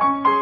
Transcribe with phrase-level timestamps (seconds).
[0.00, 0.37] 皆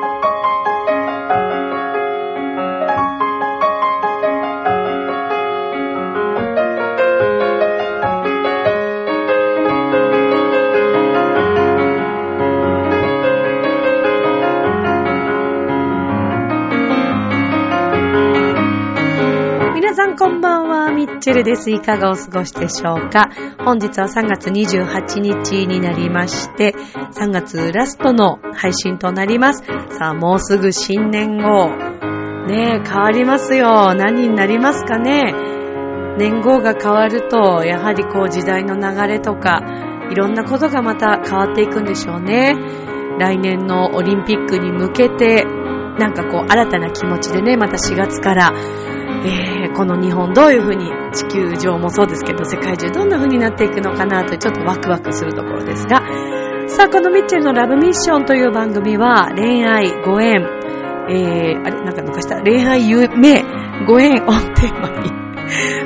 [21.31, 21.71] は、ミッチェルです。
[21.71, 23.31] いかがお過ごしでしょうか？
[23.65, 26.75] 本日は3月28日になりまして、
[27.13, 29.65] 3月ラストの配信となります。
[29.99, 31.69] さあ、もうすぐ新年号。
[32.47, 33.95] ねえ、変わりますよ。
[33.95, 35.35] 何になりますかね？
[36.19, 39.61] 年号が変わると、やはりこう時代の流れとか、
[40.11, 42.55] いろんなことがまた変わっていくんでしょうね。
[43.19, 45.45] 来年のオリンピックに向けて、
[45.99, 48.53] なんかこう新たな気持ちでね、また4月から、
[49.25, 56.01] えー、この日本どういうふうに地球上もそうですけど世界中どんな風になっていくのかなとちょっとワクワクするところですが
[56.69, 60.41] さあこのミッチェルのラブミッションという番組は恋愛、ご縁、
[61.11, 63.45] えー、あれなんか抜かした恋愛、夢、
[63.87, 65.27] ご縁をテーマに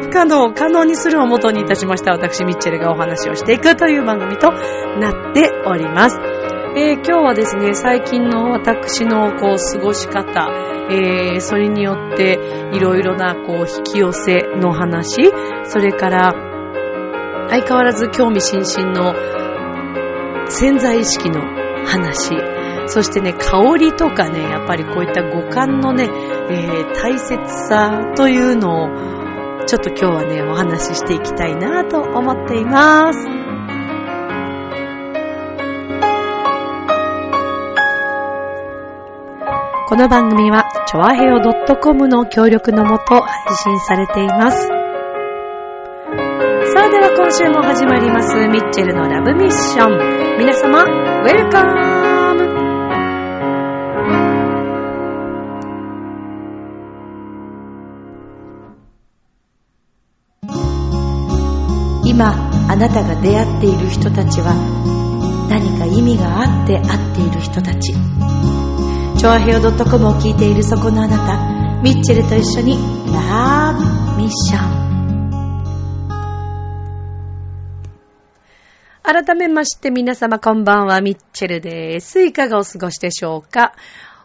[0.05, 6.40] 不可能を可能にするを元にいたしました私ミッチェルがお話をしていくという番組となっております。
[6.77, 10.49] えー、今日はですね、最近の私のこう過ごし方、
[10.89, 12.39] えー、それによって
[12.73, 15.33] いろいろなこう引き寄せの話、
[15.65, 16.33] それから
[17.51, 21.41] 相変わらず興味津々の潜在意識の
[21.87, 22.37] 話、
[22.87, 27.37] そしてね、香りとかね、やっぱりこういった五感のね、えー、大切
[27.69, 33.40] さというのをちょっと今日はね、お話ししていきたいなと思っています。
[39.91, 41.41] この番組は、ちょわへよ
[41.83, 44.69] .com の協力のもと配信されています。
[44.69, 44.75] さ
[46.85, 50.39] あでは今週も始まります、ミッチェルのラブミッション。
[50.39, 51.73] 皆様、ウェルカム
[62.05, 64.55] 今、あなたが出会っている人たちは、
[65.51, 67.93] 何か意味があって会っている人たち。
[69.21, 72.79] チョアヘオ .com を聞いているそこのあなた、ミッチェルと一緒に
[73.13, 73.85] ラブ
[74.17, 76.11] ミッション。
[79.03, 82.23] 改めまして皆様こんばんは、ミッチェルです。
[82.23, 83.75] いかがお過ごしでしょうか？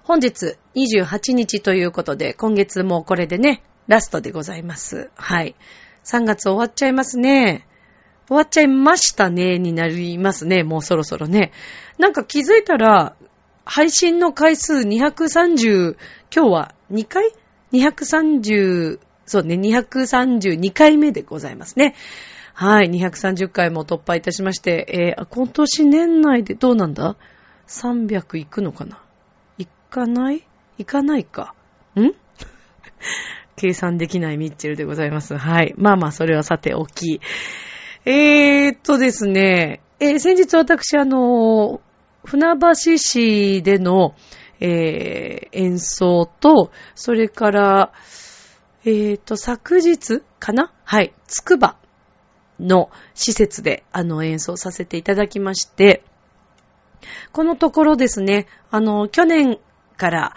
[0.04, 5.12] 本日28日ということで、今月もうこれでね、ラストでございます。
[5.16, 5.56] はい。
[6.06, 7.68] 3月終わっちゃいますね。
[8.30, 11.52] 終わっちゃいましたね、になりますね、もうそろそろね。
[12.00, 13.18] なんか気づいたら、
[13.66, 15.98] 配信の回数230、
[16.34, 17.32] 今日は2回
[17.74, 21.96] ?230、そうね、232回目でございますね。
[22.54, 27.18] はい、230回も突破いたしまして、えー、今年年内でどうなんだ
[27.68, 29.02] ?300 いくのかな？
[29.58, 30.44] いかない？
[30.78, 31.56] いかないか。
[32.00, 32.12] ん？
[33.58, 35.36] 計算できないミッチェルでございます。
[35.38, 35.74] はい。
[35.78, 37.20] まあまあ、それはさておき。
[38.06, 41.82] えーっとですね、えー先日私、あの
[42.26, 44.16] 船橋市での、
[44.60, 47.94] えー演奏と、それから、
[48.84, 50.74] えーっと、昨日かな？
[50.84, 51.14] はい。
[51.28, 51.78] つくば
[52.60, 56.04] の施設で、あの、演奏させていただきまして、
[57.32, 59.60] このところですね、あの、去年
[59.96, 60.36] から、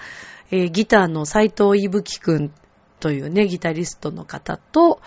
[0.51, 2.53] えーギターの斉藤いぶきくん
[3.01, 5.01] というね、ギタリストの方と、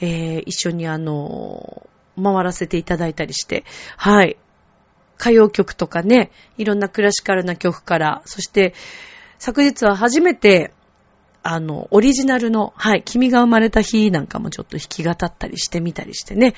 [0.00, 1.88] えー一緒にあの、
[2.20, 3.64] 回らせていただいたりして、
[3.96, 4.36] はい。
[5.22, 8.74] 歌謡曲とかね、いろんなクラシカルな曲から、そして、
[9.38, 10.72] 昨日は初めて、
[11.44, 16.54] あの、オリジナルの、はい、君が生まれた日なんかもちょっと弾き語ったりしてみたりしてね。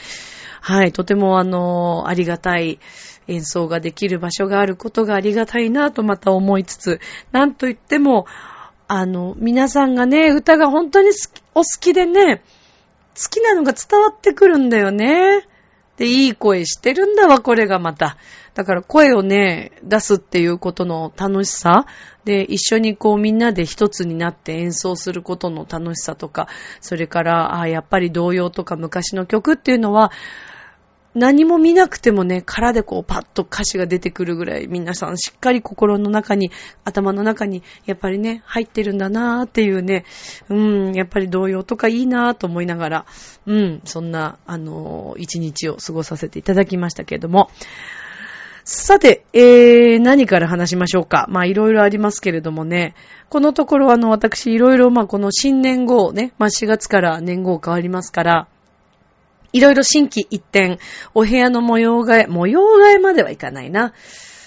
[0.62, 2.80] はい、とてもあの、ありがたい
[3.28, 7.00] 演奏ができる場所があることがありがたいなとまた思いつつ、
[7.32, 8.26] なんといっても、
[8.88, 11.10] あの、皆さんがね、歌が本当に
[11.54, 12.42] お好きでね、
[13.14, 15.46] 好きなのが伝わってくるんだよね。
[15.96, 18.16] で、いい声してるんだわ、これがまた。
[18.54, 21.86] だから声をね、出すっていうことの楽しさ。
[22.24, 26.48] で、一緒にこうみんなで一つになって演奏することの楽しさとか、
[26.80, 30.12] それから、あやっぱり童謡とか昔の曲っていうのは、
[31.14, 36.50] 何も見なくてもね、殻でこうパッと歌詞が出てくるぐらい皆さんしっかり心の中に、
[36.84, 40.04] 頭の中にやっぱりね、入ってるんだなーっていうね、
[40.48, 43.06] うん、やっぱり童謡とかいいなーと思いながら、
[43.46, 47.48] うん、そんな、あのー一日を過ごさせていただきましたけれども、
[48.64, 51.26] さて、えー、何から話しましょうか。
[51.28, 52.94] まあ、いろいろありますけれどもね、
[53.28, 58.48] このところあの、私いろいろ、まあ、この新年号ね、まあ、4月から年号変わりますから、
[59.52, 60.78] いろいろ新規一点、
[61.12, 63.92] お部屋の模様替え、模様替えまではいかないな。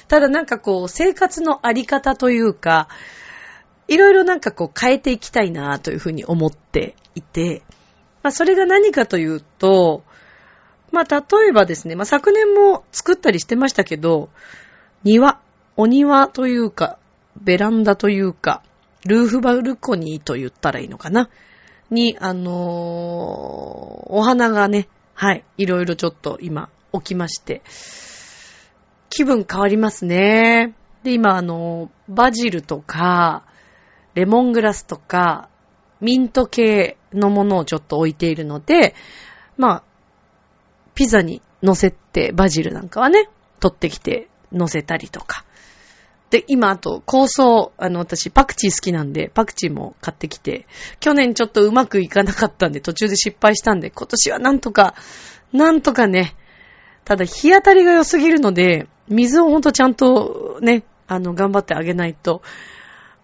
[0.07, 2.87] ただなんかこう、生活のあり方というか、
[3.87, 7.61] いろいろなんかこう変えていきたいなというふうに思っていて、
[8.23, 10.03] まあそれが何かというと、
[10.97, 14.29] まあ例えばですね、まあ昨年も作ったりしてましたけど、
[15.03, 15.39] 庭、
[15.75, 16.97] お庭というか、
[17.39, 18.63] ベランダというか、
[19.05, 21.29] ルーフバルコニーと言ったらいいのかな？
[21.91, 27.61] に、あのー、お花がね、はい、いろいろちょっと今起きまして、
[29.09, 30.73] 気分変わりますね。
[31.03, 33.45] で、今あの、バジルとか、
[34.15, 35.47] レモングラスとか、
[36.01, 38.95] ミント系のものをちょっと置いているので、
[39.57, 39.83] まあ、
[40.97, 43.29] ピザに乗せて、バジルなんかはね、
[43.59, 45.45] 取ってきて乗せたりとか。
[46.31, 50.65] で、今あと、構想、あの、私、パクチー好きなんで、パクチーも買ってきて、
[50.99, 54.95] 去年ちょっとうまくいかなかったんで、途中で失敗したんで、今年はなんとか、
[55.53, 56.35] なんとかね、
[57.05, 62.41] ただ日当たりが良すぎるので、水をほんとちゃんとね、あの、頑張ってあげないと、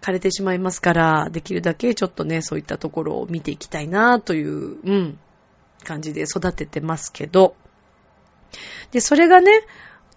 [0.00, 5.18] 枯れてしまいますから、できるだけちょっとね、そういったところを見ていきたいなという、うん、
[5.84, 7.54] 感じで育ててますけど。
[8.90, 9.52] で、それがね、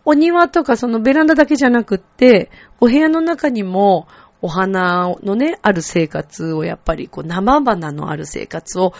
[0.05, 2.49] お庭とかそのベランダだけじゃなくって、
[2.79, 4.07] お部屋の中にも
[4.41, 8.93] お花のね、ある生活をやっぱりこう生花のある生活を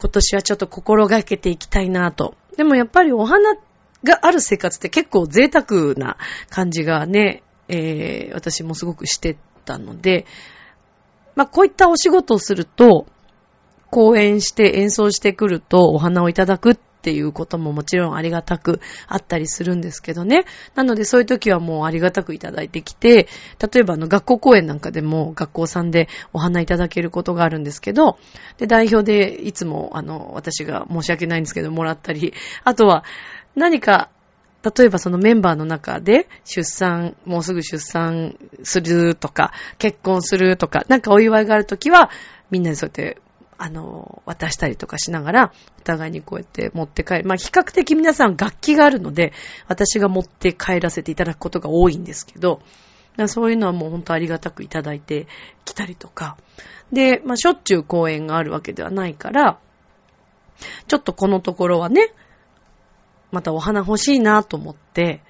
[0.00, 2.34] 今年はちょっと心がけていきたいなと。
[2.56, 3.54] でもやっぱりお花
[4.04, 6.16] がある生活って結構贅沢な
[6.50, 10.26] 感じがね、えー、私もすごくしてたので、
[11.34, 13.06] まあ、こういったお仕事をすると、
[13.90, 20.44] 講演して演奏してくるとお花をいただくっていうことももちろんありがたくあったりするんですけどね。
[20.74, 23.28] なのでそういう時はもうありがたくいただいてきて、
[23.60, 28.18] 例えばあの学校公演なんかでも学校さんでお花いただけることがあるんですけど、
[28.58, 32.34] で、代表でいつもあの、私が申し訳ないんですけどもらったり、
[32.64, 33.04] あとは
[33.54, 34.10] 何か
[34.76, 42.10] 例えばそのメンバーの中で出産、もうすぐ出産するとか、結婚するとか、なんかお祝いがあるときは、
[42.50, 43.20] みんなでそうやって、
[43.58, 47.24] あの、渡したりとかしながら、お互いにこうやって持って帰る。
[47.24, 49.32] まあ比較的皆さん楽器があるので、
[49.68, 52.60] 私が持って帰らせていただくことが多いんですけど、
[53.26, 55.26] そういうのはもう本当ありがたくいただいて
[55.64, 56.36] きたりとか。
[56.92, 59.58] で、まあしょっちゅう公演があるわけではないから、
[60.86, 62.12] ちょっとこのところはね、
[63.32, 65.22] またお花欲しいなと思って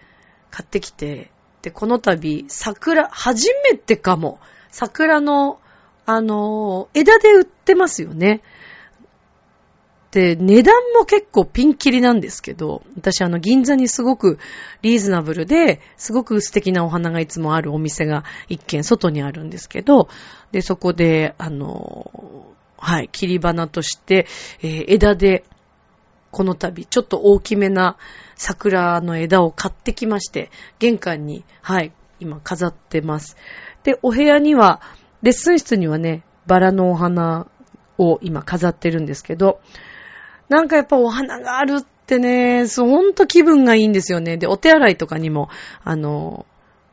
[0.51, 1.31] 買ってきて、
[1.63, 4.39] で、この度、桜、初めてかも。
[4.71, 5.59] 桜の、
[6.07, 8.43] あの、枝で売ってますよね。
[10.13, 14.39] で、値段も結構ピンキリなんですけど、私あの銀座にすごく
[14.81, 20.09] リーズナブルで、すごく素敵なお花がいつもあるお店が一軒外にあるんですけど、
[20.53, 24.27] で、そこで、あの、はい、切り花として、
[24.63, 25.45] えー、枝で
[26.37, 27.97] この度、ちょっと大きめな
[28.35, 33.39] 桜の枝を買ってきまして、玄関に、はい、今飾ってます。
[33.85, 34.83] で、お部屋には、
[35.23, 37.47] レッスン室にはね、バラのお花
[37.99, 39.61] を今飾ってるんですけど、
[40.49, 44.37] なんかやっぱお花があるってね、ほんと気分がいいんですよね。
[44.37, 45.49] で、お手洗いとかにも、
[45.83, 46.47] あの、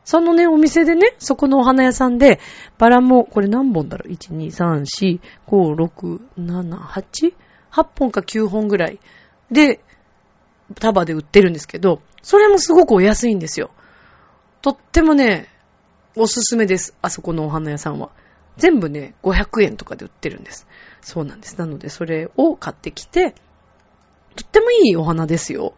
[0.04, 2.40] そのね、お店でね、そこのお花屋さんで、
[2.78, 8.98] バラも、これ何本だろう ?1、2、3、4、5、6、7、8?8 本か9本ぐらい
[9.50, 9.80] で、
[10.78, 13.70] 束で売ってるんですけど、それもすごくお安いんですよ。
[14.62, 15.48] とってもね、
[16.16, 16.96] おすすめです。
[17.02, 18.10] あそこのお花屋さんは。
[18.56, 20.66] 全部ね、500円とかで売ってるんです。
[21.00, 21.58] そうなんです。
[21.58, 23.32] なので、それを買ってきて、
[24.36, 25.74] とってもいいお花ですよ。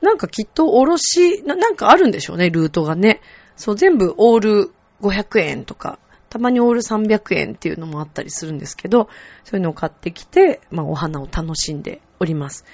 [0.00, 3.20] なんかきっとおろしな、なんかあるんでしょうね、ルートがね。
[3.56, 5.98] そう、全部オール500円とか、
[6.30, 9.08] たまにオール300円っていうのもあったりするんですけど、
[9.44, 12.64] そういうのを買ってきて、まあお花を楽しんでおります。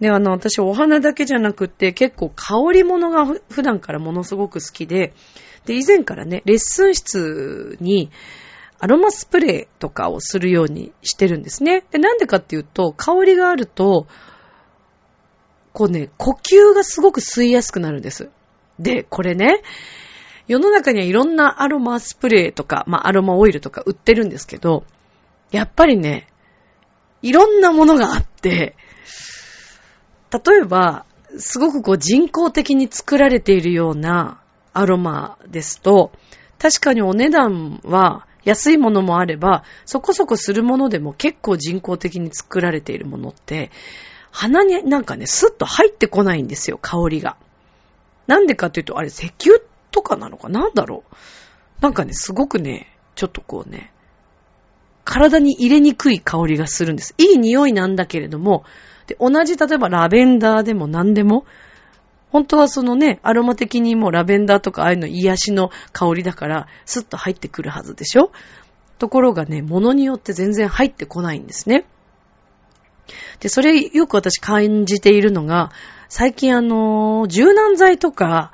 [0.00, 5.12] で、あの、私お花だけじゃなくって結構香り物が普段からものすごく好きで、
[5.66, 8.10] で、以前からね、レッスン室に
[8.78, 11.84] アロマスプレーとかをするようにしてるんですね。
[11.90, 14.06] で、なんでかっていうと、香りがあると、
[15.72, 18.30] こうね、呼吸がすごく吸いやすくなるんです。
[18.78, 19.62] で、これね、
[20.46, 24.84] 世の中にはいろんなアロマスプレーとか、まあ、アロマオイルとか売ってるんですけど、
[25.50, 26.28] やっぱりね、
[27.20, 28.76] いろんなものがあって、
[30.32, 31.04] 例えば、
[31.38, 34.40] すごくこう人工的に作られているような
[34.72, 36.12] アロマですと、
[36.58, 43.70] 確かにお値段は安いものもあれば、そこそこするものでも結構人工的に作られているものって、
[44.30, 47.36] 鼻になんかね、スッと入ってこないんですよ、香りが。
[48.26, 49.58] なんでかっていうと、あれ石油
[49.90, 50.48] とかなのか？
[50.48, 51.14] なんだろう？
[51.82, 53.92] なんかね、すごくね、ちょっとこうね、
[55.04, 57.14] 体に入れにくい香りがするんです。
[57.18, 58.64] いい匂いなんだけれども、
[59.08, 61.44] で、同じ例えばラベンダーでも何でも、
[62.30, 68.30] 本当はそのね、アロマ的にもラベンダーとかああいうの癒しの香りだから、スッと入ってくるはずでしょ？
[68.98, 71.86] ところがね、物によって全然入ってこないんですね。
[73.40, 75.72] で、それよく私感じているのが、
[76.10, 78.52] 最近あの、柔軟剤とか、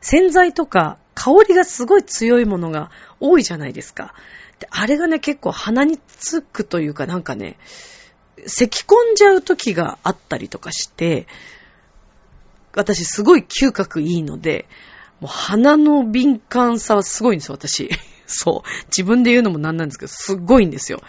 [0.00, 4.14] 洗剤とか、香りがすごい強いものが多いじゃないですか。
[4.60, 7.58] で、あれがね、結構鼻につくというかなんかね、
[8.44, 11.26] 咳込んじゃう時があったりとかして、
[12.74, 14.68] 私すごい嗅覚いいので、
[15.20, 17.90] もう鼻の敏感さはすごいんですよ、私。
[18.26, 18.68] そう。
[18.88, 21.00] 自分で言うのもなんなんですけど、すごいんですよ。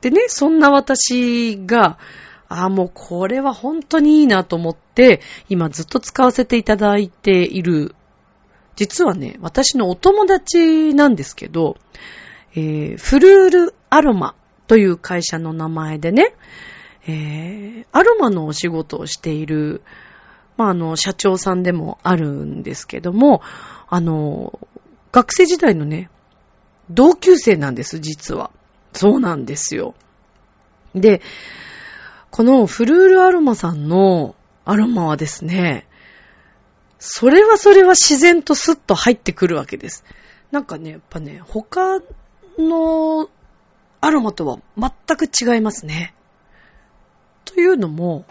[0.00, 1.98] でね、そんな私が、
[2.48, 7.94] ああ、もうこれは本当にいいなと思って、今ずっと使わせていただいている、
[8.76, 11.76] 実はね、私のお友達なんですけど、
[12.54, 14.34] えー、フルールアロマ
[14.66, 16.34] という会社の名前でね、
[17.06, 19.82] えー、アロマのお仕事をしている、
[20.56, 23.42] まあ、あの、社長さんでもあるんですけども、
[23.88, 24.58] あの、
[25.12, 26.10] 学生時代のね、
[26.90, 28.50] 同級生なんです、実は。
[28.92, 29.94] そうなんですよ。
[30.94, 31.20] で、
[32.30, 35.86] このフルールアロマさんのアロマはですね、
[36.98, 40.04] それはそれは自然とスッと入ってくるわけです。
[40.50, 42.00] なんかね、やっぱね、他
[42.58, 43.28] の
[44.04, 46.14] アロマとは全く違いますね。
[47.44, 48.26] というのも、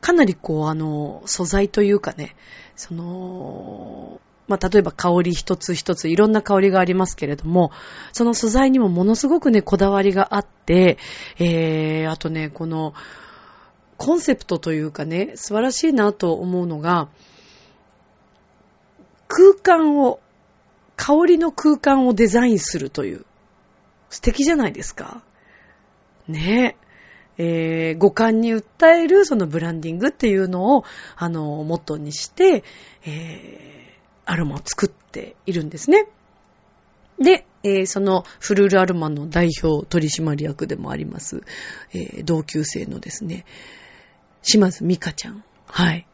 [0.00, 2.36] かなりこう、あの、素材というかね、
[2.76, 7.72] その、まあ、例えば香り一つ一ついろんな香りがありますけれども、
[8.12, 10.98] その素材にもものすごくね、こだわりがあって、
[11.38, 12.92] えー、あとね、この、
[13.96, 17.08] コンセプトというかね、素晴らしいなと思うのが、
[19.28, 20.20] 空間を、
[20.96, 23.24] 香りの空間をデザインするという、
[24.10, 25.22] 素敵じゃないですか。
[26.28, 26.86] ねえ。
[27.38, 30.84] えー、五感に訴えるそのブランディングっていうのを、
[31.16, 32.64] あの、モットーにして、
[33.04, 33.86] えー
[34.26, 36.08] アロマを作っているんですね。
[37.18, 41.42] で、えー、そのフルールアロマの代表取締役でもあります、
[41.94, 43.46] えー、同級生のですね、
[44.42, 45.44] 島津美香ちゃん。
[45.66, 46.06] はい。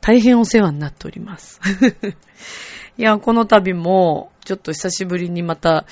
[0.00, 1.60] 大変お世話になっております。
[2.98, 5.84] いや、この度も、ちょっと久しぶりにまた、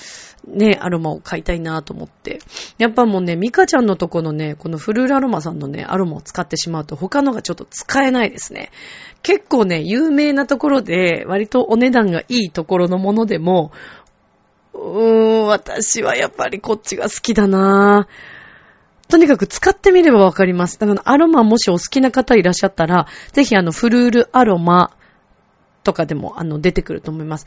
[0.47, 2.39] ね、アロマを買いたいなと思って。
[2.77, 8.71] やっぱもうね、ミカちゃんのとこのね、このフルールアロマさんのね、アロマを使ってしまうと他のがちょっと使えないですね。
[9.21, 13.71] 結構ね、有名なところで、割とお値段がいいところのものでも、
[14.73, 18.34] うーん、私はやっぱりこっちが好きだなぁ
[19.07, 20.79] とにかく使ってみればわかります。
[20.79, 24.91] だからアロマもしお好きな方いらっしゃったら、ぜひあのフルールアロマ
[25.83, 27.45] とかでもあの出てくると思います。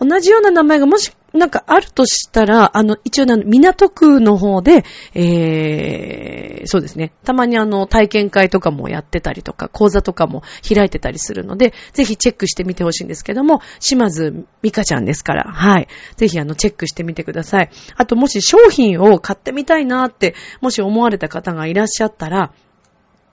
[0.00, 7.12] 同じような名前がもしなんかあるとしたら、あの、一応あの、港区の方で、えー、そうですね。
[7.22, 15.88] たまにあの、体験会とかもやってたりとか、講座とかも開いてたりするので、ぜひチェックしてみてほしいんですけども、島津美香ちゃんですから、はい。
[16.16, 17.70] ぜひあの、チェックしてみてください。
[17.96, 22.52] あと、もし商品を買ってみたいなって、もし思われた方がいらっしゃったら、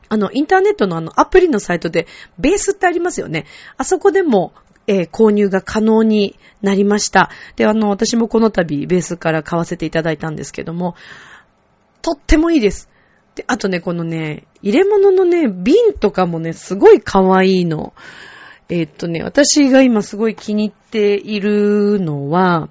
[0.10, 2.08] あの、インターネットのあの、アプリのサイトで、
[2.38, 3.46] ベースってありますよね。
[3.76, 4.54] あそこでも、
[4.88, 7.30] えー、購入が可能になりました。
[7.56, 10.96] で、あの、私もこの度ベースから買わせていただいたんですけども、
[12.02, 12.90] とってもいいです。
[13.36, 17.94] で、あとね、このね、入れ物のね、瓶とかもね、すごい可愛いの。
[18.70, 22.70] えー、っとね、私が今すごい気に入っているのは、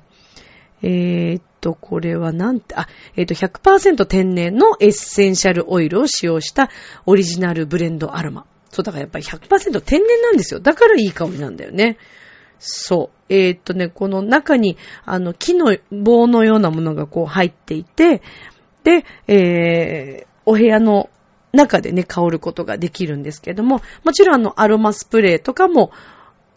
[0.82, 6.70] えー、っと、これはなんて、あ、えー、っと、100%天然のエッセンシャルオイルを使用した
[7.06, 8.46] オリジナルブレンドアロマ。
[8.76, 10.60] そう、だからやっぱり100%天然なんですよ。
[10.60, 11.96] だからいい香りなんだよね。
[12.58, 13.34] そう。
[13.34, 18.20] えー、っとね、この中に、あの、木の棒のようなものがこう入っていて、
[18.84, 21.08] で、えー、お部屋の
[21.52, 25.90] 中でね、香ることができるんですけども、もちろんあの、アロマスプレーとかも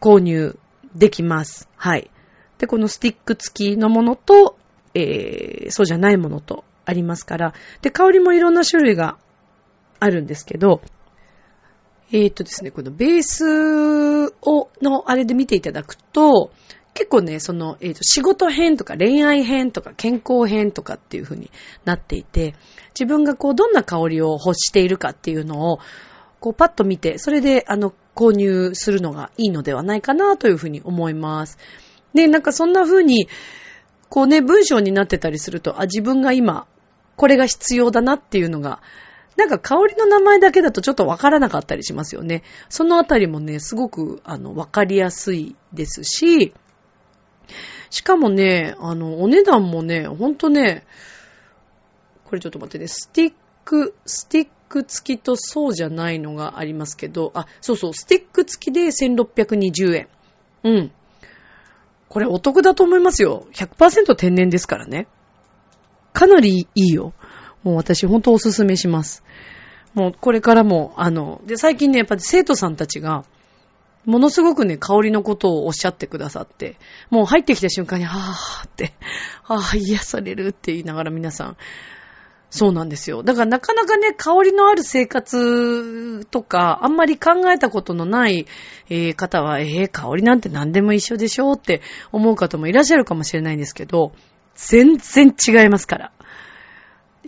[0.01, 0.59] 購入
[0.93, 1.69] できます。
[1.77, 2.11] はい。
[2.57, 4.57] で、このスティック付きのものと、
[4.93, 9.17] えー、そうじゃないものとありますから、で、香りもいろんな種類が
[10.01, 10.81] あるんですけど、
[12.11, 16.51] えっ、ー、とですね、このベースを、のあれで見ていただくと、
[16.93, 21.51] 結構ね、その、えっ、ー、と、仕事編とか恋愛編とか健康編とかっていう風に
[21.85, 22.55] なっていて、
[22.99, 25.79] 自分がこう、どんな香りを欲しているかっていうのを、
[26.39, 31.57] こう、パッと見て、それで、あの、購入するのがいいのではないかなという風に思います。
[32.13, 33.29] で、なんかそんな風に、
[34.09, 36.65] こうね、文章になってたりすると、あ、自分が今、
[37.15, 38.81] これが必要だなっていうのが、
[39.39, 42.43] なんか香りの名前だけだとちょっとわからなかったりしますよね。
[42.67, 46.53] そのあたりもね、すごく、あの、わかりやすいですし、
[47.89, 50.86] しかもね、あの、お値段もね、ほんとね、
[52.25, 60.08] これちょっと待ってね、スティック、スティック付きとそうじゃないのがありますけど、あ、そうそう、スティック付きで1620円。
[60.65, 60.91] うん。
[62.10, 63.48] これお得だと思いますよ。
[63.53, 65.08] 100%天然ですからね。
[66.12, 67.13] かなりいいよ。
[67.63, 69.23] もう私ほんとおすすめします。
[69.93, 73.25] もうこれからも、あの、で、最近ね、やっぱり生徒さんたちが、
[74.05, 76.77] ものすごくね、香りのことをおっしゃってくださって、
[77.09, 78.93] もう入ってきた瞬間に、はぁーって、
[79.43, 81.57] はぁ、癒されるって言いながら皆さん、
[82.49, 83.21] そうなんですよ。
[83.21, 88.47] だからなかなかね、香りのある生活とか、あんまり考えたことのない、
[89.15, 94.13] 方は、えー、香りなんて何でも一緒でしょって思う方もいらっしゃるかもしれないんですけど、
[94.55, 96.11] 全然違いますから。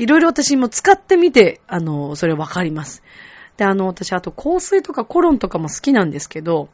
[0.02, 3.04] いろいろ私も使ってみて、あの、それわかります。
[3.58, 6.70] で、あの、私、あと香水とかコロンとかも好きなんですけど、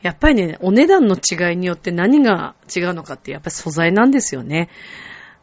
[0.00, 4.68] やっぱりね、お値段の違いによって何が違うのかって、やっぱり素材なんですよね。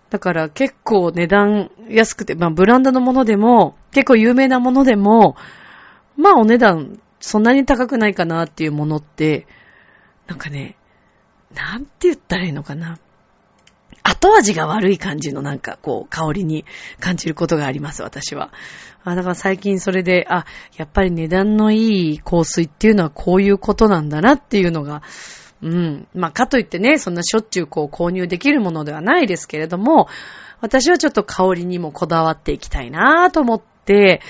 [0.10, 5.38] だから結構値段安くて、まあブランドのものでも、結構有名なものでも、
[6.18, 9.48] まあお値段そんなに高くないかなっていうものって、
[10.28, 10.76] なんかね、
[11.56, 13.00] なんて言ったらいいのかな。
[14.10, 16.66] 後味が悪い感じのなんかこう香りに
[17.00, 18.52] 感じることがあります、私は。
[19.04, 20.46] あだから最近それで、あ、
[20.78, 25.04] やっぱり値段のいい香水っていうのはこういうことなんだなっていうのが、
[25.62, 26.08] うん。
[26.14, 30.08] まあ、かといってね、そんなしょっちゅうこう購入できるものではないですけれども、
[30.62, 34.22] 私はちょっと香りにもこだわっていきたいなと思って、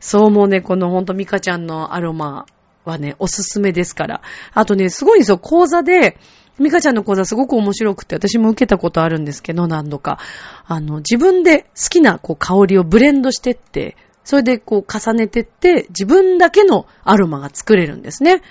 [0.00, 2.46] そうもうね、このほんとミカちゃんのアロマ
[2.84, 4.22] はね、おすすめですから。
[4.52, 6.18] あとね、すごいんですよ、講座で、
[6.58, 10.18] ミカちゃんの講座すごく面白くて、私も受けたことあるんですけど、何度か。
[10.66, 18.42] あの、自分で好きなこう香りをブレンドしてって、それでこう重ねてって、自分だけのアロマが作れるんですね。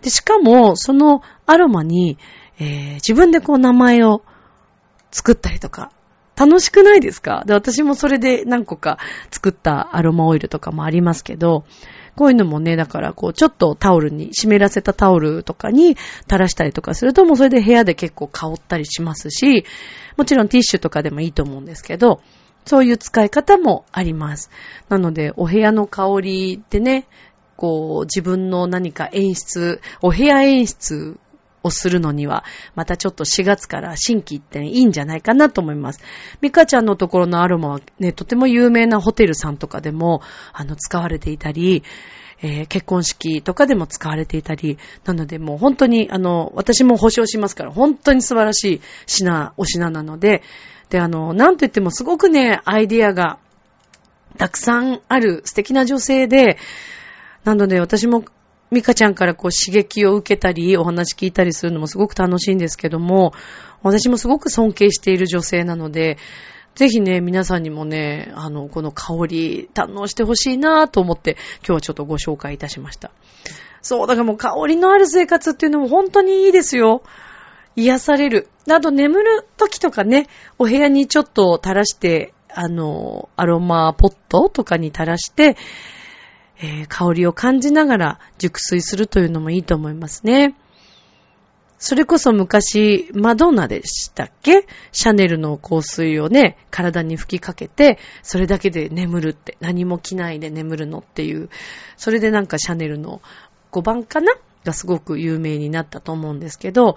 [0.00, 2.16] で、しかも、そのアロマに、
[2.60, 4.22] えー、自分でこう名前を
[5.10, 5.90] 作ったりとか、
[6.36, 7.42] 楽しくないですか？
[7.46, 8.98] で、私もそれで何個か
[9.30, 11.64] 作ったアロマオイルとかもありますけど、
[12.16, 19.64] こういうのもね、だからこう、ちょっとタオルに、湿らせたタオルとかに垂らしたりとかすると、もうそれで部屋で結構香ったりしますし、
[20.16, 22.20] もちろんティッシュとかでもいいと思うんですけど、
[22.64, 24.50] そういう使い方もあります。
[24.88, 27.06] なので、お部屋の香りでね、
[27.56, 31.18] こう、自分の何か演出、お部屋演出
[31.62, 32.44] をするのには、
[32.74, 36.00] またちょっと4月から新規一点いいんじゃないかなと思います。
[36.40, 41.82] ミカちゃんのところのアロマはね、とても有名なホテルさんとかでも、あの、使われていたり、
[42.40, 50.42] えー、結婚式とかでも使われていたり、なのでもう本当に、あの、私も保証しますから、本当に素晴らしい品、お品なので、
[50.90, 53.38] で、あの、なんと言ってもすごくね、アイディアが
[54.36, 56.58] たくさんある素敵な女性で、
[57.44, 58.24] なので私も
[58.70, 63.32] ミカちゃんからこう刺激を受けたり、お話聞いたりするのもすごく楽しいんですけども、
[63.82, 66.18] 私もすごく尊敬している女性なので、
[66.74, 73.10] ぜひね、皆さんにもね、あの、この香り堪能してほしいなと思って、今日はちょっとご紹介いたしました。
[73.82, 77.02] そう、だからもう香りのある生活っていうのも本当にいいですよ。
[77.74, 78.48] 癒される。
[78.70, 80.28] あと眠る時とかね、
[80.58, 85.56] お部屋にちょっと垂らして、あの、アロマポットとかに垂らして、
[86.60, 90.54] えー、香りを感じながら熟睡するというのもいいと思いますね。
[91.78, 94.66] それこそ昔、マドナでしたっけ？
[94.90, 101.50] シャネルの香水をね、体に吹きかけて、それだけで眠るって、何も着ないで眠るのっていう、
[101.96, 103.22] それでなんかシャネルの
[103.70, 104.32] 5番かな？
[104.64, 106.96] がすごく有名になったと思うんですけど、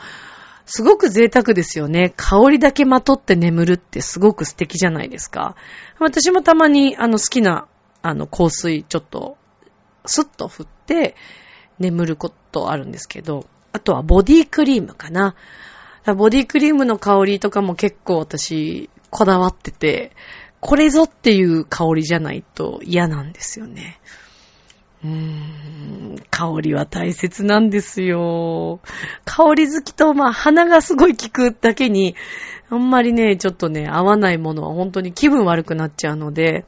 [0.65, 2.13] すごく贅沢ですよね。
[2.17, 5.56] 香りだけまとって眠るってすごく素敵じゃないですか。
[6.00, 7.67] 私もたまにあの好きな
[8.02, 9.38] あの香水ちょっと
[10.06, 11.16] スッと振って
[11.80, 15.36] 眠ることあるんですけど、あとはボディクリームかな。
[16.18, 20.12] ボディクリームの香りとかも結構私こだわってて、
[20.60, 24.00] これぞっていう香りじゃないと嫌なんですよね。
[25.04, 28.80] うーん、香りは大切なんですよ。
[29.26, 32.16] 香り好きと、まあ、鼻がすごい効くだけに、
[32.70, 36.66] あんまりね、ちょっとね、合わないものは本当に気分悪くなっちゃうので、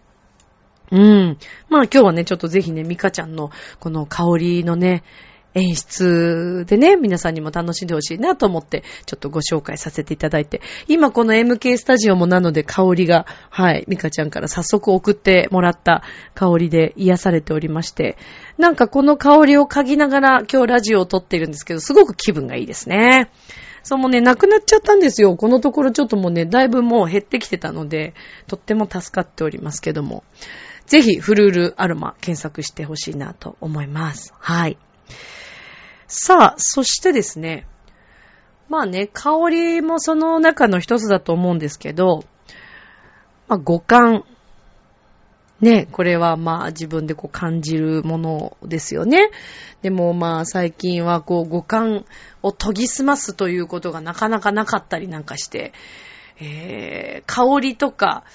[0.94, 1.38] うん。
[1.70, 5.04] まあ今日はね、ちょっとぜひね、ミカちゃんのこの香りのね、
[5.56, 16.04] 演出でね、皆さんにも楽しんでほしいなと思って、ちょっとご紹介させていただいて、今この MK スタジオもなので香りが、はい、ミカちゃんから早速送ってもらった
[16.36, 18.18] 香りで癒されておりまして、
[18.60, 23.32] なんかこの香りを嗅ぎながら今日ラジオを撮ってるんですけど、すごく気分がいいですね。
[23.84, 25.36] そうもね、なくなっちゃったんですよ。
[25.36, 28.14] このところちょっともうね、だいぶもう減ってきてたので、
[28.48, 30.24] とっても助かっておりますけども。
[30.94, 34.32] ぜひ、フルールアロマ検索してほしいなと思います。
[34.38, 34.78] はい。
[36.06, 37.66] さあ、そしてですね、
[38.70, 42.24] まあね、香りもその中の一つだと思うんですけど、
[43.48, 44.24] まあ、五感。
[45.62, 49.32] ね、これはまあ自分でこう感じるものですよね。
[49.82, 52.06] でもまあ最近はこう五感
[52.44, 55.74] を研ぎ澄ますということがなかなかなかったりなんかして、
[56.40, 58.26] えー、香りとか、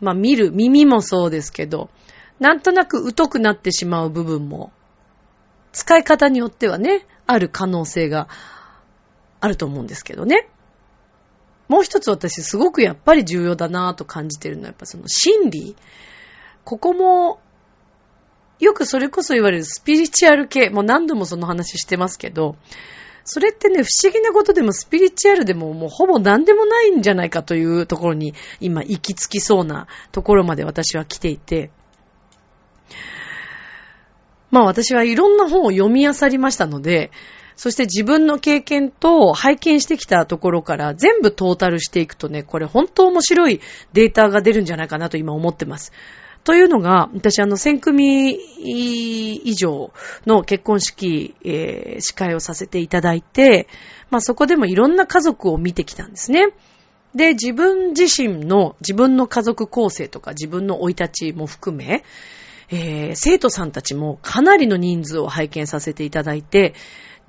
[0.00, 1.88] まあ見る、耳もそうですけど、
[2.40, 4.72] なんとなく疎くなってしまう部分も、
[5.72, 8.28] 使い方によってはね、ある可能性が
[9.40, 10.48] あると思うんですけどね。
[11.68, 15.76] もう一つ私すごくやっぱり重要だなぁと感じてるのはやっぱその心理。
[16.64, 17.40] ここも、
[18.58, 22.56] よくそれこそ言われるスピリチュアル系、もう何度もその話してますけど、
[23.24, 31.70] それってね、不思議なことでもスピリチュアルでももうほぼ何でもないんじゃないかというところに今行き着きそうなところまで私は来ていて、
[34.50, 37.10] まあ私はいろんな本を読み漁りましたので、
[37.56, 43.60] そして自分の経験と拝見してきたところから全部トータルしていくとね、これ本当面白い
[43.92, 45.92] データが出るんじゃないかなと今思ってます。
[46.42, 49.92] というのが、私あの、1000組以上
[50.24, 53.68] の結婚式、えー、司会をさせていただいて、
[54.08, 56.48] まあそこでもいろんな家族を見てきたんですね。
[57.14, 62.04] で、自分自身の、自分の家族構成とか自分の生い立ちも含め、
[62.70, 66.74] えー、生徒さんたちもかなりの人数を拝見させていただいて、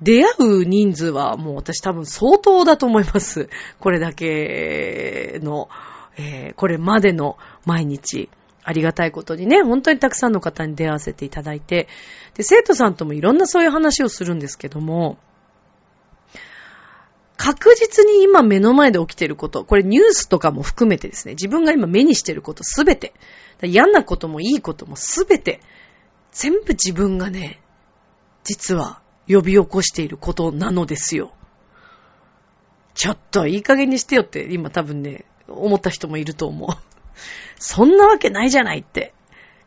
[0.00, 3.48] 出会う人数はもう私多分相当だと思います。
[3.78, 5.68] これだけの、
[6.16, 8.28] えー、これまでの毎日。
[8.64, 11.88] ありがたいことにね、本当にたくさんの方に出会わせていただいて、
[12.34, 15.18] で、生徒さんともいろんなそういう話をするんですけども、
[17.42, 23.14] 確実に今目の前で起きてること、これニュースとかも含めてですね、自分が今目にしてることすべて、
[23.64, 25.60] 嫌なこともいいこともすべて、
[26.30, 27.60] 全部自分がね、
[28.44, 31.32] 実は呼び起こしていることなのですよ。
[32.94, 36.68] ちょっといい加減にしてよって今多分ね、思った人もいると思う。
[37.58, 39.14] そんなわけないじゃないって。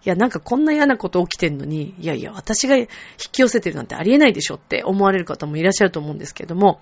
[0.05, 2.87] いや、なんかこんな嫌なこと起きてんのに、いやいや、私が引
[3.33, 6.79] き寄せてるなんてありえないでしょって思われる方もいらっしゃると思うんですけども、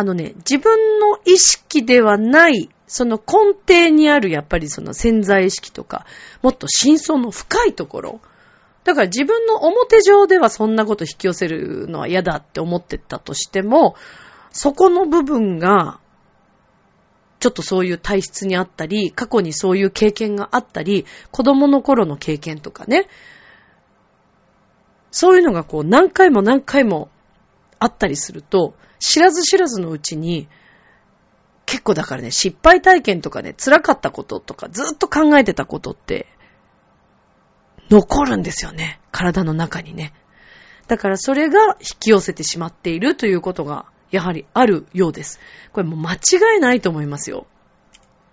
[0.00, 6.06] あのね、自分の意識ではない、その根底にあるやっぱりその潜在意識とか、
[6.40, 8.20] もっと真相の深いところ。
[8.82, 13.94] だから自分の表上ではそんなこと引き寄せるのは嫌だって思ってたとしても、
[14.52, 16.00] そこの部分が
[17.38, 23.06] ちょっとそういう体質にあったり、過去にそういう経験があったり、子供の頃の経験とかね、
[25.10, 27.10] そういうのがこう何回も何回も
[27.78, 30.48] あったりすると、知らず知らずのうちに、
[31.66, 36.26] 結構だからね、失敗体験とかね、辛かったこととか、ずっと考えてたことって、
[37.90, 39.00] 残るんですよね。
[39.10, 40.12] 体の中にね。
[40.86, 45.40] だからそれが引き寄せてしまっているということがやはりあるようです。
[45.72, 47.46] これもう間違いないと思いますよ。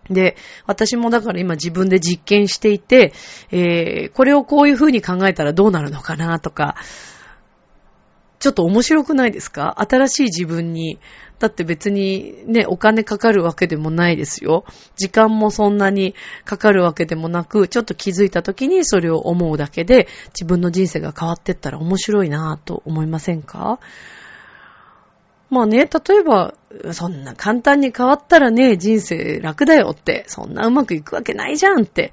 [0.10, 3.14] で、私もだから今自分で実験していて、
[3.52, 6.76] えー、これをこういう風に考えたらどうなるのかなとか、
[8.40, 9.76] ちょっと面白くないですか？
[9.80, 11.00] 新しい自分に。
[11.40, 14.66] だって別にね、お金かかるわけでもないですよ。
[14.96, 23.80] 時間もそんなにかかるわけでもなく、ちょっと気づいた時にそれを思うだけで自分の人生が変わってったら面白いなぁと思いませんか？
[25.50, 26.56] まあね、例えば、
[26.92, 32.12] そんな簡単に変わったらね、人生楽だよって、そんなうまくいくわけないじゃんって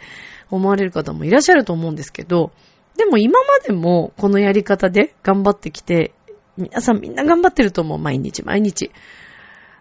[0.51, 2.53] 思われる方もいらっしゃると思うんですけど、
[2.97, 6.13] でも今までもこのやり方で頑張ってきて、
[6.57, 7.99] 皆さんみんな頑張ってると思う。
[7.99, 8.93] 毎日毎日。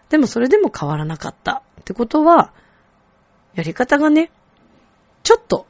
[0.08, 2.52] でもそれでも変わらなかったってことは、
[3.54, 4.30] やり方がね、
[5.22, 5.66] ちょっと、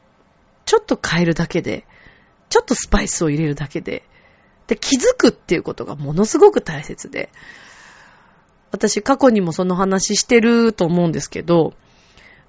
[0.65, 1.87] ちょっと変えるだけで、
[2.49, 4.05] ちょっとスパイスを入れるだけで、
[4.67, 7.31] で、気づくっていうことがものすごく大切で、
[8.71, 11.75] 私過去にもその話してると思うんですけど、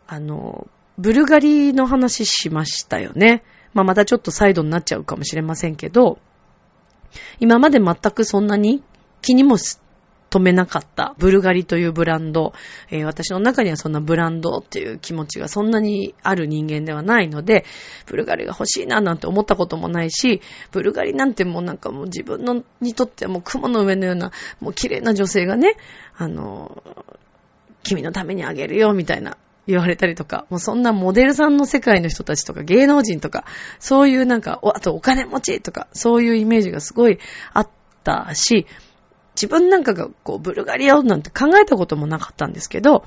[0.07, 3.43] あの、ブルガリの話しましたよね。
[3.75, 6.17] まあ、またちょっとサイドになっちゃうかもしれませんけど、
[7.39, 8.81] 今まで全くそんなに
[9.21, 12.53] 気にも止めなかったブルガリというブランド、
[12.89, 17.65] えー、私の中にはそんなブランドっていう気持ちがそんなにある人間ではないので、
[18.05, 25.75] ブルガリが欲しいななんて思ったこともないし、ブルガリなんてもうなんかもう自分のにとってはもう雲の上のようなもう綺麗な女性がね、
[26.17, 26.81] あの、
[27.83, 33.45] 君のためにあげるよみたいな言われたりとか、もうそんなモデルさんの世界の人たちとか芸能人とか、
[33.79, 37.19] そういうなんか、あとお金持ちとか、そういうイメージがすごい
[37.53, 37.69] あっ
[38.03, 38.67] たし、
[39.35, 43.03] 自分なんかがこう、ブルガリアをなんて考えたこともなかったんですけど、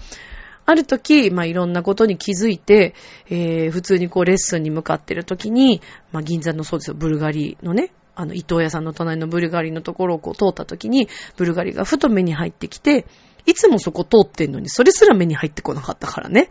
[0.66, 2.94] ある時、まあ、いろんなことに気づいて、
[3.30, 5.80] えー、普通にこう、レッスンに向かってる時に、
[6.12, 13.06] まあ、銀座のそうですよ、ブルガリのね、あの、伊藤屋さんの隣のブルガリのところをこう、通った時に、ブルガリがふと目に入ってきて、
[13.48, 16.50] いつもそこ通ってんのに、それすら目に入ってこなかったからね。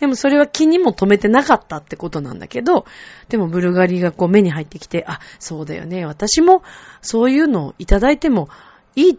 [0.00, 2.86] でもそれは気にも留めてなかったってことなんだけど、
[3.28, 6.06] でもブルガリがこう目に入ってきて、あ、そうだよね。
[6.06, 6.62] 私も
[7.02, 8.48] そういうのをいただいても
[8.96, 9.18] いい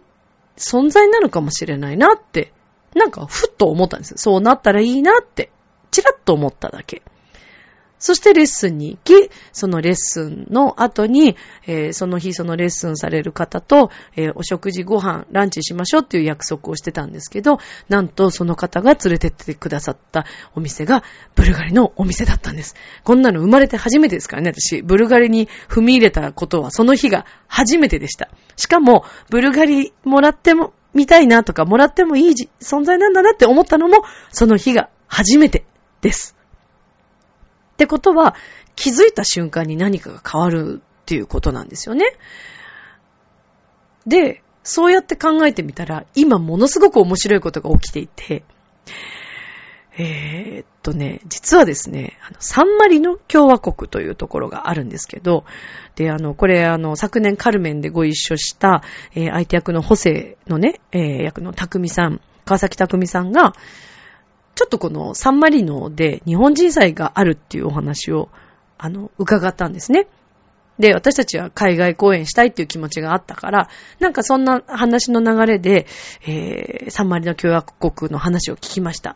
[0.58, 2.52] 存在なのかもしれないなって、
[2.96, 4.16] なんかふっと思ったんです。
[4.18, 5.52] そうなったらいいなって、
[5.92, 7.04] ちらっと思っただけ。
[8.00, 11.36] そしてレッスンに行き、そのレッスンの後に、
[11.68, 17.60] えー、その日そのレッスンされる方と、えー、お食事ご飯、ランチしましょうっていう約束をしてたんですけど、
[17.90, 21.04] なんとその方が連れてってくださったお店が
[21.36, 22.76] ブルガリのお店だったんです。
[23.04, 24.82] こんなの生まれて初めてですからね、私。
[24.82, 28.30] ブルガリに踏み入れたことはその日が初めてでした。
[28.56, 35.66] しかも、ブルガリもらっても、見たいなとか、もらってもいい存在なんだなって思ったのも、その日が初めて
[36.02, 36.39] です。
[37.80, 38.36] ってことは、
[38.76, 42.06] 気づいた瞬間に何かが変わるっていうことなんですよね。
[44.06, 48.44] で、そうやって考えてみたら、今ものすごく面白いことが起きていて、
[49.98, 55.46] えー、っとね、実はですね、あの、サンマリノ共和国というところがあるんですけど、
[55.96, 58.84] で、あの、これ、あの、昨年カルメンでご一緒した、
[59.16, 63.54] えー、相手役のホセのね、えー、役の匠さん、川崎匠さんが、
[64.60, 68.28] ちょっとこのサンマリノで日本人祭があるっていうお話を、
[68.78, 70.10] あの、伺ったんですね。
[70.78, 73.70] で、私たちは海外公演したいっていう気持ちがあったから、
[74.02, 75.88] なんかそんな話の流れで、
[76.28, 79.16] えー、サンマリノ共和国の話を聞きました。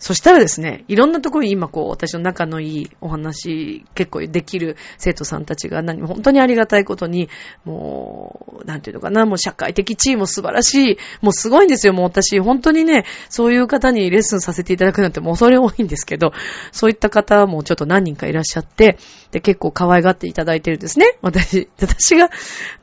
[0.00, 7.28] そしたらですね、いろんなところに今こう、私の仲のいいお話、結構できる生徒さんたちが何も本当にありがたいことに、
[7.66, 16.32] もう、なんていうのかな、もう社会的地位も素晴らしい、もうすごいんですよ、もう私、本当にね、そういう方にレッスンさせていただくなんてもう恐れ多いんですけど、
[16.72, 18.96] そういった方もちょっと何人かいらっしゃって、
[19.32, 21.18] で、結構可愛がっていただいてるんですね。
[21.20, 22.30] 私、私が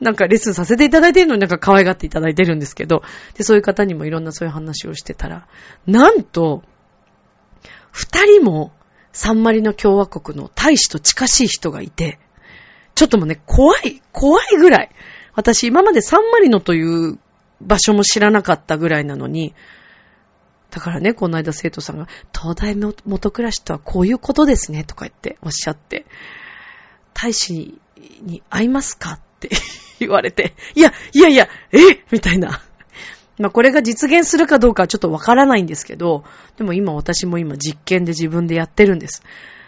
[0.00, 3.02] なんかレッスンさせていただいてるのになんか可愛がっていただいてるんですけど、
[3.34, 5.48] で、そういう方にもいろんなそういう話をしてたら、
[5.86, 6.62] なんと、
[7.90, 8.72] 二人も
[9.12, 12.18] サンマリの共和国の大使と近しい人がいて、
[12.94, 14.90] ちょっともね、怖い、怖いぐらい。
[15.34, 17.18] 私今までサンマリノという
[17.60, 19.54] 場所も知らなかったぐらいなのに、
[20.70, 26.06] だからね、この間生徒さんが、東大元暮らしとはこういうことですね、とか言っておっしゃって、
[27.14, 27.80] 大使
[28.22, 29.12] に会いますか？
[29.12, 29.50] って
[29.98, 32.04] 言われて、いや、いやいや、え？
[32.10, 32.62] みたいな。
[33.38, 36.24] まあこれが実現するかどうかはちょっとわからないんですけど、
[36.56, 39.22] でも今私も今実験で自分でやってるんです。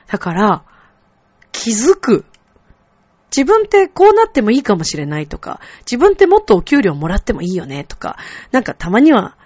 [0.09, 0.65] だから、
[1.53, 2.25] 気づく。
[3.35, 8.17] 自分ってこうなってもいいかもしれないとか、自分ってもっとお給料もらってもいいよねとか、
[8.51, 9.37] なんかたまには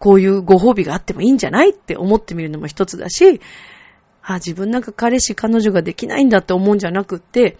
[0.00, 3.40] こういうご褒美があってもいいんじゃないって思ってみるのも一つだし、
[4.22, 7.56] あ、自分なんか彼氏彼女ができないんだって思うんじゃなくって、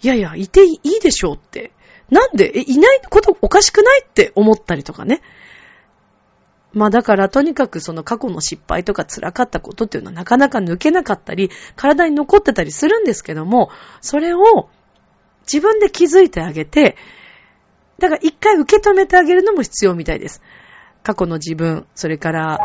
[0.00, 1.72] いやいや、いていいでしょうって
[2.10, 5.20] なんで、え、いないことおかしくないって思ったりとかね。
[6.72, 14.68] まあだからとにかくその過去の失敗とか辛かったことっていうのはなかなか抜けなかったり、体に残ってたりするんですけども、それを
[15.50, 16.96] 自分で気づいてあげて、
[17.98, 20.42] だから一回受け止めてあげるのも必要みたいです。
[21.02, 22.58] 過去の自分、それから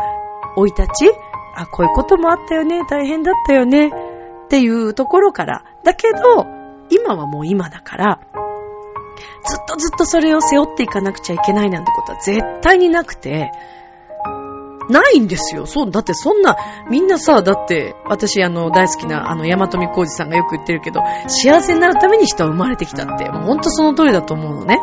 [0.56, 1.10] 生い立ち、
[1.56, 5.64] あ、こういうこともあったよね、大変だったよね、っていうところから。
[5.82, 6.46] だけど、
[6.90, 8.20] 今はもう今だから、
[9.46, 13.52] ずっとずっとそれを背負っていかなくちゃいけないなんてことは絶対になくて、
[14.88, 15.66] ないんですよ。
[15.66, 16.56] そう、だってそんな、
[16.90, 24.78] みんなさ、だって、私あの、大好きな、あの、山富浩二さんがよく言ってるけど、幸せになるために人は生まれてきたって、もうほんとその通りだと思うのね。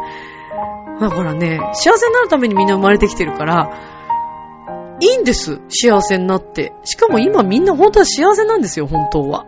[0.99, 3.71] だからね、幸せになるためにみんな生まれてきてるから、
[4.99, 5.61] いいんです。
[5.69, 6.73] 幸せになって。
[6.83, 9.45] しかも今みんな本当は幸せなんですよ、本当は。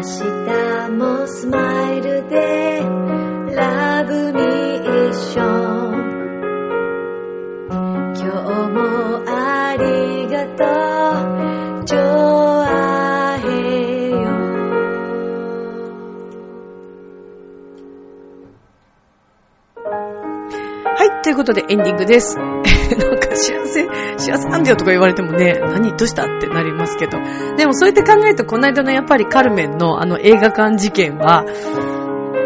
[0.00, 2.80] 明日もスマイルで
[3.54, 5.92] ラブミッション。
[8.16, 8.24] 今日
[8.70, 8.80] も
[9.26, 10.64] ありがと
[11.84, 12.39] う。
[21.22, 22.36] ということでエンディングです。
[22.38, 22.56] なん
[23.20, 27.18] か幸せ、幸せなんだよとか言われてもね、何どうしたってなりますけど。
[27.56, 31.44] でもそうやって考えると、この間のやっぱりカルメンのあの映画館事件は、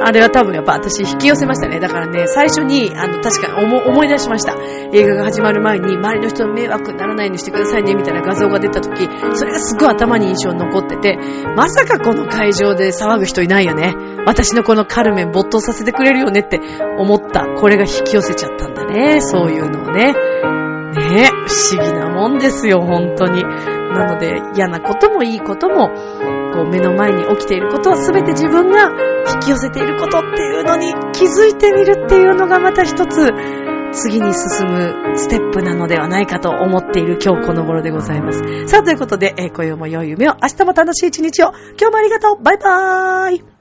[0.00, 1.80] あれは多分やっぱ私引き寄せましたね。
[1.80, 4.56] だからね、最初に、あの、確かに思い出しました。
[4.92, 11.18] 映画が始まる前に、周りの人の迷惑にならないようにしてくださいね、みたいな画像が出た時、それがすごい頭に印象に残ってて、
[11.56, 13.94] まさかこの会場で騒ぐ人いないよね。
[14.26, 16.60] 私のこのカルメン没頭させてくれるよねって
[16.98, 17.46] 思った。
[17.56, 19.20] これが引き寄せちゃったんだね。
[19.20, 20.14] そういうのをね。
[20.94, 23.42] ね不思議なもんですよ、本当に。
[23.42, 25.90] なので、嫌なこともいいことも、
[26.54, 28.90] こう目の前に起きていることは全て自分が
[29.34, 33.32] 引き寄せていることっていうのに気づいてみるっていうのがまた一つ
[33.92, 38.66] 次に進むステップなのではないかと思っている今日この頃でございます。
[38.66, 42.42] さあ、ということで、えー、今夜も良い夢を、明日も楽しい一日を、今日もありがとう。
[42.42, 43.53] バイバーイ。